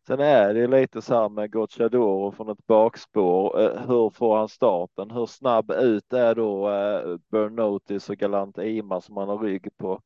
[0.08, 3.62] sen är det lite så här med Gocciadoro från ett bakspår.
[3.62, 5.12] Uh, hur får han starten?
[5.12, 9.78] Hur snabb ut är då uh, Burn Notice och Galant Ima som han har rygg
[9.78, 10.02] på?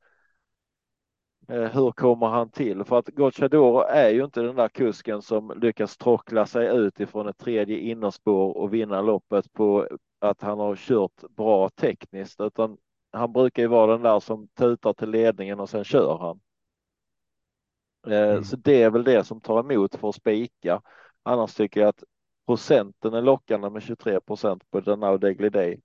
[1.48, 2.84] Hur kommer han till?
[2.84, 7.28] För att Gocciadoro är ju inte den där kusken som lyckas trockla sig ut ifrån
[7.28, 9.88] ett tredje innerspår och vinna loppet på
[10.20, 12.78] att han har kört bra tekniskt, utan
[13.12, 16.40] han brukar ju vara den där som tutar till ledningen och sen kör han.
[18.08, 18.44] Eh, mm.
[18.44, 20.82] Så det är väl det som tar emot för att spika.
[21.24, 22.04] Annars tycker jag att
[22.46, 25.82] procenten är lockande med 23 procent på den Daily Day.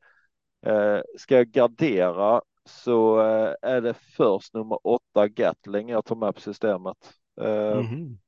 [0.67, 6.35] Eh, ska jag gardera så eh, är det först nummer åtta Gatling jag tar med
[6.35, 7.15] på systemet.
[7.41, 8.19] Mm.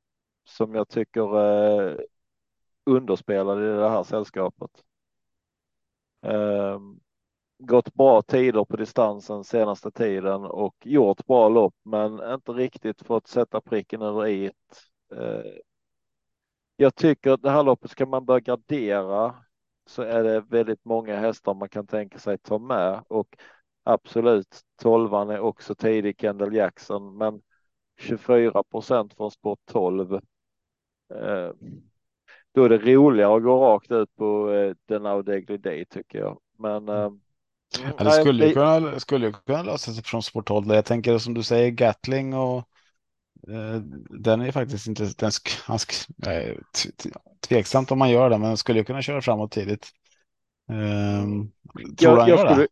[0.47, 1.27] Som jag tycker
[2.85, 4.71] underspelad i det här sällskapet
[7.57, 13.27] gått bra tider på distansen senaste tiden och gjort bra lopp, men inte riktigt fått
[13.27, 14.45] sätta pricken över i.
[15.15, 15.51] Eh,
[16.75, 19.35] jag tycker att det här loppet ska man börja gardera
[19.85, 23.37] så är det väldigt många hästar man kan tänka sig ta med och
[23.85, 27.41] absolut tolvan är också tidig Kendall Jackson, men
[27.99, 30.13] 24 procent från sport 12.
[30.13, 31.51] Eh,
[32.51, 36.39] då är det roligare att gå rakt ut på eh, den Audegly Day tycker jag.
[36.57, 37.09] Men eh,
[37.79, 40.67] Mm, Eller skulle, ju kunna, skulle kunna lösa sig från sporthåll.
[40.67, 42.57] Jag tänker som du säger Gatling och
[43.47, 45.31] eh, den är faktiskt inte, den
[45.65, 45.79] han,
[46.15, 46.59] nej,
[47.47, 49.87] tveksamt om man gör det, men den skulle kunna köra framåt tidigt.
[50.69, 51.51] Um,
[51.97, 52.67] tror jag, jag, skulle,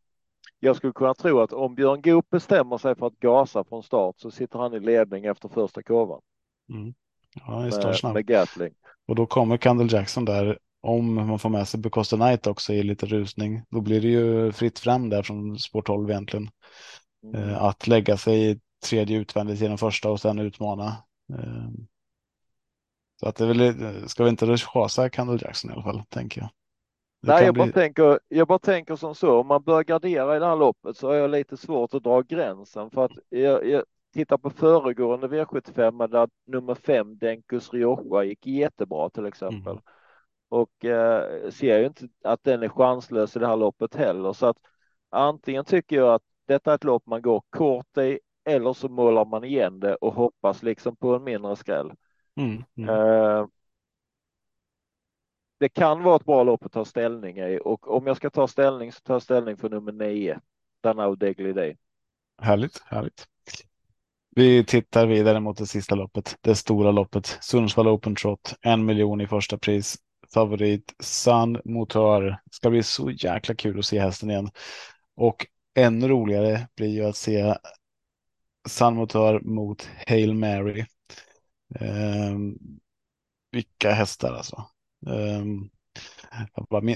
[0.64, 4.16] jag skulle kunna tro att om Björn Goop bestämmer sig för att gasa från start
[4.20, 6.22] så sitter han i ledning efter första kurvan.
[6.70, 6.94] Mm.
[7.36, 7.60] Ja,
[8.04, 8.74] med, med Gatling.
[9.08, 12.84] Och då kommer Candle Jackson där om man får med sig Because Night också i
[12.84, 16.50] lite rusning, då blir det ju fritt fram där från spår 12 egentligen.
[17.24, 17.50] Mm.
[17.50, 20.88] Eh, att lägga sig i tredje utvändigt den första och sen utmana.
[21.34, 21.70] Eh,
[23.20, 26.50] så att det väl, ska vi inte chasa Candle Jackson i alla fall, tänker jag.
[27.24, 27.64] Nej, jag, bli...
[27.64, 30.98] bara tänker, jag bara tänker som så, om man börjar gardera i det här loppet
[30.98, 33.84] så har jag lite svårt att dra gränsen för att jag, jag
[34.14, 39.72] tittar på föregående V75 där nummer fem Denkus Rioja gick jättebra till exempel.
[39.72, 39.84] Mm
[40.54, 44.34] och eh, ser ju inte att den är chanslös i det här loppet heller.
[44.34, 44.58] Så att
[45.10, 49.26] antingen tycker jag att detta är ett lopp man går kort i eller så målar
[49.26, 51.92] man igen det och hoppas liksom på en mindre skräll.
[52.36, 52.90] Mm, mm.
[52.90, 53.48] Eh,
[55.64, 58.48] det kan vara ett bra lopp att ta ställning i och om jag ska ta
[58.48, 60.40] ställning så tar jag ställning för nummer nio.
[60.82, 61.78] Danao Degly Day.
[62.42, 63.28] Härligt, härligt.
[64.36, 67.38] Vi tittar vidare mot det sista loppet, det stora loppet.
[67.42, 69.98] Sundsvall Open Trot, en miljon i första pris
[70.34, 72.38] favorit Sun Motor.
[72.52, 74.50] Ska bli så jäkla kul att se hästen igen.
[75.16, 77.58] Och ännu roligare blir ju att se
[78.68, 80.86] Sun Motor mot Hail Mary.
[81.80, 82.58] Um,
[83.52, 84.66] vilka hästar alltså.
[85.06, 85.70] Um,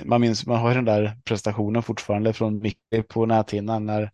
[0.05, 4.11] man minns, man har den där prestationen fortfarande från Micke på näthinnan när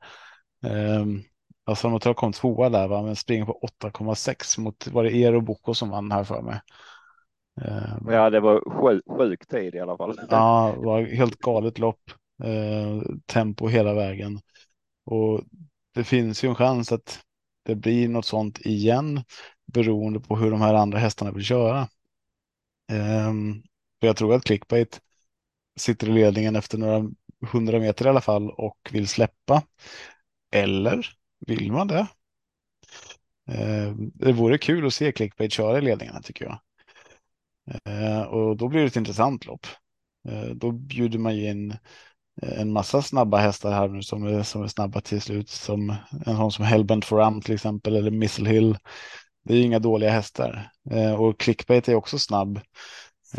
[0.65, 1.23] um,
[1.65, 3.01] alltså Motor kom tvåa där, va?
[3.01, 6.60] men springer på 8,6 mot, var det Eero Boko som vann här för mig.
[7.62, 8.08] Ehm.
[8.13, 10.19] Ja, det var sjuk, sjuk tid i alla fall.
[10.29, 12.01] Ja, det var helt galet lopp.
[12.43, 14.39] Eh, tempo hela vägen.
[15.06, 15.41] Och
[15.93, 17.19] det finns ju en chans att
[17.65, 19.23] det blir något sånt igen
[19.73, 21.88] beroende på hur de här andra hästarna vill köra.
[24.04, 25.02] För jag tror att clickbait
[25.80, 27.10] sitter i ledningen efter några
[27.52, 29.63] hundra meter i alla fall och vill släppa.
[30.52, 31.08] Eller
[31.39, 32.08] vill man det?
[33.50, 36.60] Eh, det vore kul att se clickbait köra i ledningarna tycker jag.
[37.86, 39.68] Eh, och då blir det ett intressant lopp.
[40.30, 41.78] Eh, då bjuder man in
[42.42, 45.50] en massa snabba hästar här nu som är, som är snabba till slut.
[45.50, 48.78] Som en sån som Hellbent Foram till exempel eller Missile Hill.
[49.46, 50.72] Det är inga dåliga hästar.
[51.18, 52.60] Och Clickbait är också snabb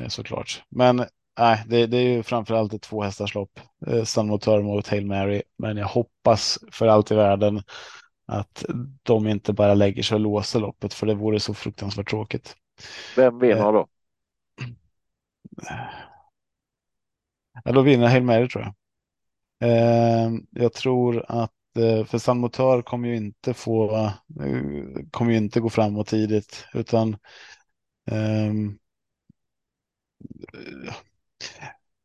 [0.09, 0.63] såklart.
[0.69, 1.05] Men
[1.39, 3.61] nej, det, det är ju framförallt ett två hästars lopp.
[4.05, 5.43] Sun Motor mot Hail Mary.
[5.59, 7.63] Men jag hoppas för allt i världen
[8.27, 8.65] att
[9.03, 12.57] de inte bara lägger sig och låser loppet för det vore så fruktansvärt tråkigt.
[13.17, 13.87] Vem vinner då?
[17.65, 18.75] Ja, då vinner Hail Mary tror jag.
[19.71, 24.13] Eh, jag tror att eh, för San Motör kommer ju inte få, eh,
[25.11, 27.17] kommer ju inte gå framåt tidigt utan
[28.11, 28.79] ehm,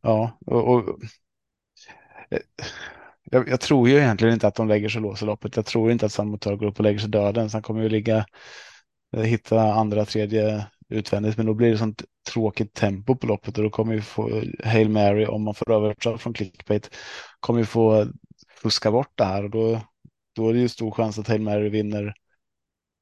[0.01, 1.03] ja, och, och
[2.29, 2.39] eh,
[3.23, 5.55] jag, jag, tror ju egentligen inte att de lägger sig lås i loppet.
[5.55, 7.49] Jag tror inte att San Motör går upp och lägger sig döden.
[7.49, 8.25] Sen kommer ju ligga,
[9.15, 13.63] eh, hitta andra, tredje utvändigt, men då blir det sånt tråkigt tempo på loppet och
[13.63, 16.95] då kommer ju få Hail Mary om man får övertag från clickbait
[17.39, 18.07] kommer ju få
[18.61, 19.81] fuska bort det här och då,
[20.35, 22.13] då är det ju stor chans att Hail Mary vinner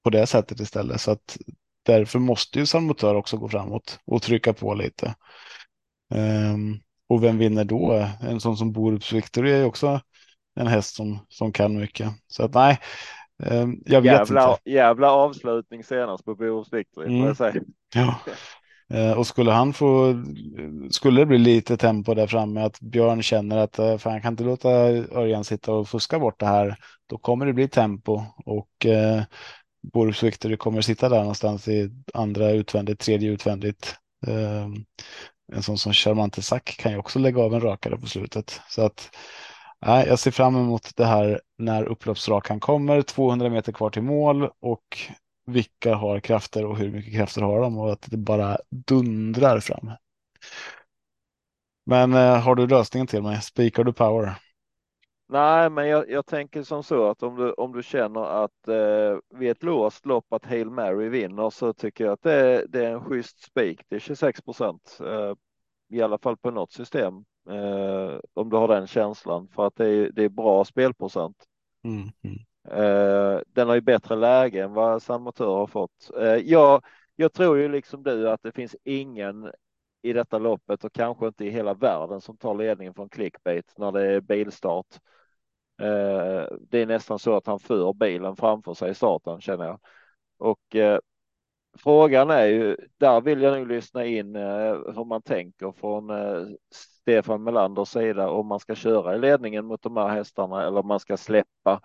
[0.04, 1.02] på det sättet istället.
[1.02, 1.38] Så att
[1.84, 5.16] därför måste ju San Motör också gå framåt och trycka på lite.
[6.10, 6.80] Um,
[7.10, 8.08] och vem vinner då?
[8.22, 10.02] En sån som Borups Victory är ju också
[10.60, 12.10] en häst som, som kan mycket.
[12.28, 12.80] Så att nej,
[13.44, 14.70] um, jag vet jävla, inte.
[14.70, 17.20] Jävla avslutning senast på Borups Victory mm.
[17.20, 17.64] får jag säga.
[17.96, 18.16] Ja.
[18.94, 20.24] Eh, och skulle han få,
[20.92, 24.34] skulle det bli lite tempo där framme, att Björn känner att eh, fan, jag kan
[24.34, 26.76] inte låta Örjan sitta och fuska bort det här,
[27.08, 29.22] då kommer det bli tempo och eh,
[29.94, 33.96] Borups Victory kommer sitta där någonstans i andra utvändigt, tredje utvändigt.
[35.54, 38.62] En sån som Charmante Sack kan ju också lägga av en rakare på slutet.
[38.70, 39.16] Så att
[39.86, 44.50] nej, jag ser fram emot det här när upploppsrakan kommer, 200 meter kvar till mål
[44.60, 44.98] och
[45.46, 49.92] vilka har krafter och hur mycket krafter har de och att det bara dundrar fram.
[51.86, 53.42] Men eh, har du lösningen till mig?
[53.42, 54.36] Spikar du power?
[55.30, 59.40] Nej, men jag, jag, tänker som så att om du, om du känner att eh,
[59.40, 62.92] vid ett låst lopp att Hail Mary vinner så tycker jag att det, det är
[62.92, 63.82] en schysst spik.
[63.90, 65.34] Det är 26 procent eh,
[65.90, 67.14] i alla fall på något system.
[67.50, 71.46] Eh, om du har den känslan för att det är, det är bra spelprocent.
[71.84, 72.38] Mm, mm.
[72.70, 76.12] Eh, den har ju bättre läge än vad San Motör har fått.
[76.20, 76.86] Eh, jag,
[77.16, 79.52] jag tror ju liksom du att det finns ingen
[80.02, 83.92] i detta loppet och kanske inte i hela världen som tar ledningen från clickbait när
[83.92, 85.00] det är bilstart.
[85.80, 89.80] Eh, det är nästan så att han för bilen framför sig i starten känner jag.
[90.38, 91.00] Och eh,
[91.78, 96.12] frågan är ju, där vill jag nog lyssna in eh, hur man tänker från
[96.72, 100.88] Stefan Melanders sida om man ska köra i ledningen mot de här hästarna eller om
[100.88, 101.82] man ska släppa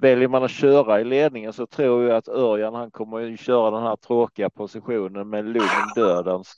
[0.00, 3.70] väljer man att köra i ledningen så tror jag att Örjan han kommer att köra
[3.70, 6.54] den här tråkiga positionen med lugn dödens.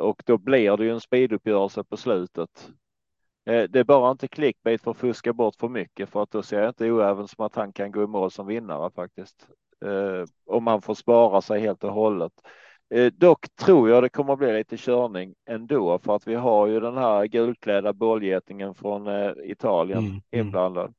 [0.00, 2.70] Och då blir det ju en speeduppgörelse på slutet.
[3.44, 6.42] Eh, det är bara inte clickbait för att fuska bort för mycket för att då
[6.42, 9.48] ser jag inte oäven som att han kan gå i mål som vinnare faktiskt.
[10.46, 12.32] Om man får spara sig helt och hållet.
[13.12, 16.80] Dock tror jag det kommer att bli lite körning ändå för att vi har ju
[16.80, 19.08] den här gulklädda bålgetingen från
[19.44, 20.46] Italien mm, mm.
[20.46, 20.94] inblandad.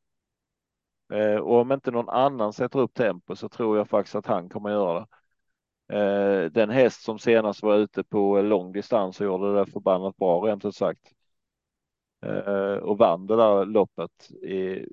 [1.11, 4.49] Eh, och om inte någon annan sätter upp tempo så tror jag faktiskt att han
[4.49, 5.07] kommer göra det.
[5.97, 10.39] Eh, den häst som senast var ute på lång distans och gjorde det förbannat bra
[10.39, 11.01] rent ut sagt.
[12.21, 14.85] Eh, och vann det där loppet i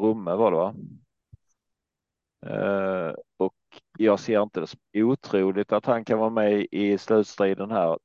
[0.00, 0.74] Romme var det va?
[3.36, 3.54] Och
[3.98, 7.98] jag ser inte det som otroligt att han kan vara med i slutstriden här.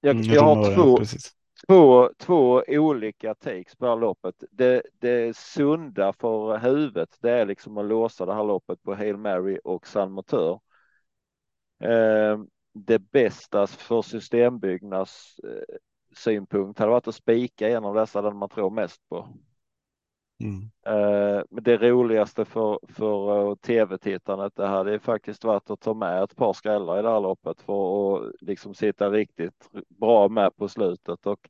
[0.00, 0.98] Jag, mm, jag har två,
[1.66, 4.44] två, två olika takes på det här loppet.
[4.50, 9.16] Det, det sunda för huvudet, det är liksom att låsa det här loppet på Hail
[9.16, 10.60] Mary och San Motör.
[11.80, 12.38] Eh,
[12.72, 15.76] det bästa för systembyggnads eh,
[16.16, 19.28] synpunkt hade varit att spika en av dessa, den man tror mest på.
[20.40, 20.70] Mm.
[20.86, 26.36] Eh, det roligaste för, för uh, tv-tittandet det hade faktiskt varit att ta med ett
[26.36, 31.26] par skrällar i det här loppet för att liksom sitta riktigt bra med på slutet
[31.26, 31.48] och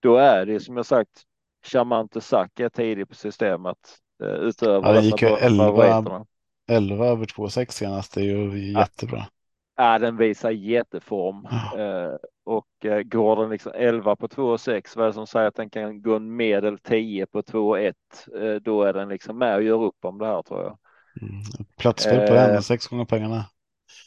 [0.00, 1.22] då är det som jag sagt
[1.66, 3.78] Charmante Sack är tidig på systemet
[4.22, 6.24] uh, utöver ja, det gick ju 11,
[6.68, 9.26] 11 över 2,6 senast, det är ju jättebra.
[9.76, 11.46] Ja, den visar jätteform.
[11.50, 12.18] Ja.
[12.44, 15.48] Och eh, går den liksom 11 på 2 och 6, vad är det som säger
[15.48, 17.96] att den kan gå en medel 10 på 2 och 1,
[18.40, 20.78] eh, då är den liksom med och gör upp om det här tror jag.
[21.22, 21.42] Mm.
[21.78, 23.44] Platsspel på den, sex gånger pengarna.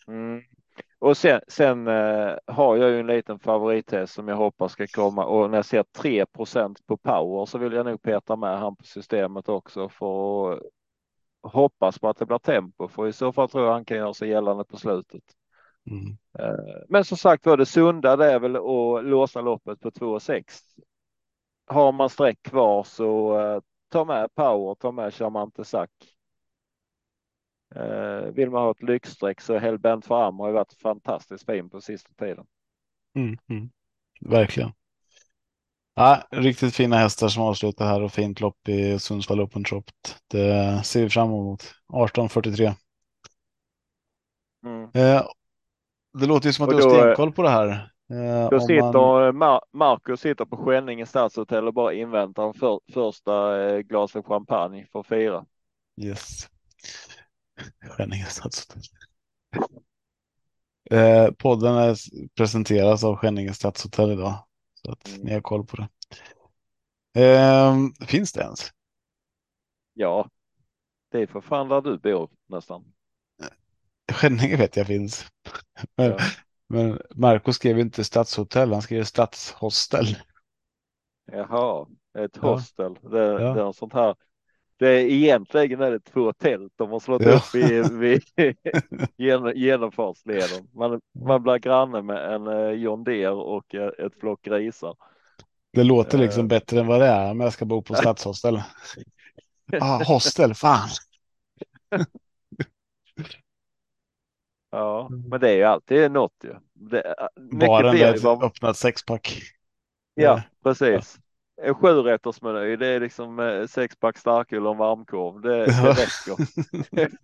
[0.07, 0.41] Mm.
[0.99, 5.25] Och sen, sen eh, har jag ju en liten favorithäst som jag hoppas ska komma
[5.25, 8.83] och när jag ser 3% på power så vill jag nog peta med han på
[8.83, 10.61] systemet också för att
[11.43, 14.13] hoppas på att det blir tempo för i så fall tror jag han kan göra
[14.13, 15.23] sig gällande på slutet.
[15.89, 16.17] Mm.
[16.39, 20.43] Eh, men som sagt var det sunda det är väl att låsa loppet på 2,6.
[21.67, 25.91] Har man streck kvar så uh, ta med power, ta med charmante sack.
[27.75, 31.69] Uh, vill man ha ett lyxstreck så Hellbent för Am har ju varit fantastiskt fin
[31.69, 32.45] på sista tiden.
[33.15, 33.69] Mm, mm.
[34.21, 34.71] Verkligen.
[35.95, 39.85] Ja, riktigt fina hästar som avslutar här och fint lopp i Sundsvall Open Trop.
[40.27, 41.73] Det ser vi fram emot.
[41.93, 42.73] 18.43.
[44.65, 44.89] Mm.
[44.93, 45.27] Eh,
[46.19, 47.67] det låter ju som att du har stenkoll på det här.
[48.11, 53.61] Eh, Då sitter man, Mar Marcus sitter på Skänninge stadshotell och bara inväntar för, första
[53.69, 55.45] eh, glaset champagne för att fira.
[56.01, 56.49] yes.
[57.89, 58.81] Skänninge stadshotell.
[60.91, 61.97] Eh, podden är,
[62.35, 64.33] presenteras av Skänninge stadshotell idag.
[64.73, 65.21] Så att Mm.
[65.21, 65.87] ni har koll på det.
[67.21, 67.75] Eh,
[68.07, 68.71] finns det ens?
[69.93, 70.29] Ja,
[71.11, 72.93] det är för fan där du bor nästan.
[74.17, 75.25] Skänninge vet jag finns.
[75.97, 76.17] Men, Ja.
[76.69, 80.05] men Marco skrev inte stadshotell, han skrev stadshostel.
[81.31, 81.87] Jaha,
[82.19, 82.49] ett Ja.
[82.51, 82.93] hostel.
[83.01, 83.53] Det, Ja.
[83.53, 84.15] det är sånt här.
[84.79, 87.31] Det är egentligen är det två tält de har slått Ja.
[87.37, 88.23] upp i, vid
[89.17, 90.67] gen- genomfartsleden.
[90.73, 94.95] Man, man blir granne med en eh, John Deere och eh, ett flock grisar.
[95.73, 96.47] Det låter liksom Eh.
[96.47, 98.61] bättre än vad det är, men jag ska bo på stadshostel.
[99.81, 100.89] ah, hostel, fan.
[104.69, 106.55] Ja, men det är ju alltid något ju.
[106.73, 107.15] Det,
[107.51, 109.41] Baren blir med vad- öppnat sexpack.
[110.13, 111.19] Ja, Eh, precis.
[111.61, 115.41] En sjurättersmeny, det är liksom eh, sexpack starköl och en varmkorv.
[115.41, 116.47] Det, det räcker.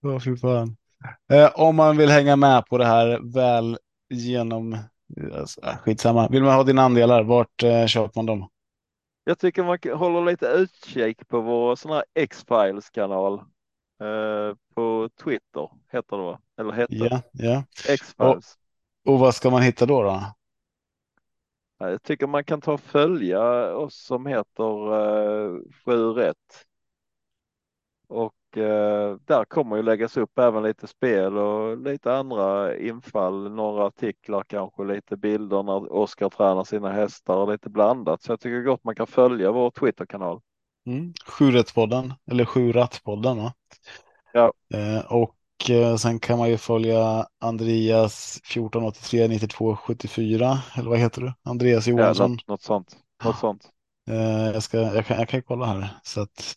[0.00, 0.76] Ja, fy fan.
[1.32, 3.78] Eh, om man vill hänga med på det här väl
[4.10, 4.78] genom...
[5.32, 6.28] Alltså, äh, skitsamma.
[6.28, 8.48] Vill man ha dina andelar, vart eh, köper man dem?
[9.24, 13.40] Jag tycker man håller lite utkik på vår sån här X-Files kanal.
[14.00, 16.40] Eh, på Twitter heter det va?
[16.58, 17.64] Eller hette Ja, ja.
[17.88, 18.58] X-Files.
[19.04, 20.02] Och vad ska man hitta då?
[20.02, 20.34] då?
[21.78, 26.66] Ja, Jag tycker man kan ta och följa oss som heter uh, 7 rätt.
[28.08, 33.84] Och eh, där kommer ju läggas upp även lite spel och lite andra infall, några
[33.84, 38.22] artiklar kanske, lite bilder när Oskar tränar sina hästar och lite blandat.
[38.22, 40.40] Så jag tycker gott man kan följa vår Twitterkanal.
[40.86, 41.12] Mm.
[41.26, 43.52] Sjurättspodden, eller Sjurattpodden va?
[44.32, 44.52] Ja.
[44.74, 45.36] Eh, och
[45.70, 51.32] eh, sen kan man ju följa Andreas 1483 92 74, eller vad heter du?
[51.42, 52.30] Andreas Ja, Johansson.
[52.32, 52.96] något, något sånt.
[53.24, 53.70] Något sånt.
[54.08, 55.88] Eh, jag, ska, jag, kan, jag kan kolla här.
[56.02, 56.54] Så att,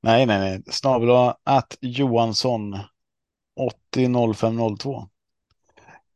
[0.00, 0.62] nej, nej, nej.
[0.70, 2.78] Snabel att Johansson
[3.56, 5.08] 800502.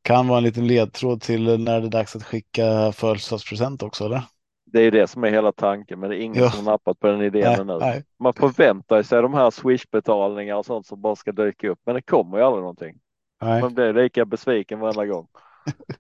[0.03, 4.23] Kan vara en liten ledtråd till när det är dags att skicka födelsedagspresent också, eller?
[4.73, 6.51] Det är det som är hela tanken, men det är ingen Ja.
[6.51, 8.05] som har nappat på den idén Nej, nej.
[8.19, 12.03] Man förväntar sig de här Swish-betalningar och sånt som bara ska dyka upp, men det
[12.03, 13.01] kommer ju aldrig någonting.
[13.43, 13.61] nej.
[13.63, 15.29] Man blir lika besviken varenda gång.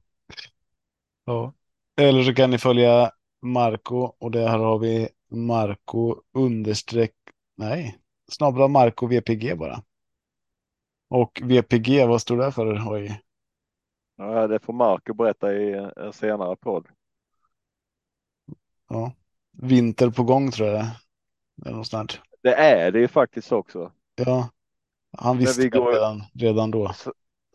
[1.24, 1.52] Ja.
[2.00, 3.10] Eller så kan ni följa
[3.42, 7.14] Marco och där har vi Marco understreck,
[7.56, 7.98] nej,
[8.32, 9.82] snabla Marco VPG bara.
[11.10, 12.92] Och VPG, vad står det för?
[12.92, 13.20] Oj.
[14.16, 16.86] Ja, det får Marco berätta i en senare podd.
[18.92, 19.12] Ja.
[19.62, 20.84] Vinter på gång tror jag
[21.56, 21.72] det är.
[21.72, 22.20] Något.
[22.42, 23.92] Det är det ju faktiskt också.
[24.14, 24.48] Ja,
[25.18, 26.92] han visste vi går- redan, redan då.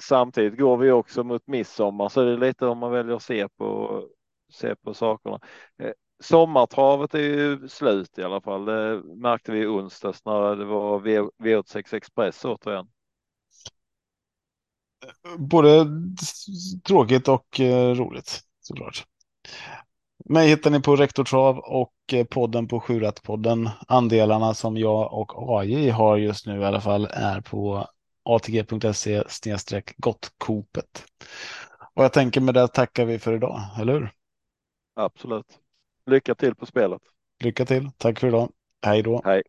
[0.01, 3.47] Samtidigt går vi också mot midsommar så det är lite om man väljer att se
[3.49, 4.03] på,
[4.53, 5.39] se på sakerna.
[5.83, 8.65] Eh, Sommartravet är ju slut i alla fall.
[8.65, 12.87] Det märkte vi i onsdags när det var V- V86 Express återigen.
[15.37, 15.85] Både
[16.83, 19.05] tråkigt och eh, roligt såklart.
[20.29, 23.69] Mig hittar ni på Rektor Trav och eh, podden på Sjurättpodden.
[23.87, 27.87] Andelarna som jag och AJ har just nu i alla fall är på
[28.23, 29.23] atg.se
[29.97, 31.05] gottkopet.
[31.93, 34.11] Och jag tänker med det tackar vi för idag, eller hur?
[34.95, 35.59] Absolut.
[36.05, 37.01] Lycka till på spelet.
[37.43, 38.49] Lycka till, tack för idag.
[38.85, 39.21] Hej då.
[39.25, 39.43] Hej.